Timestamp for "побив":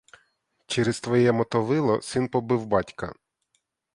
2.27-2.65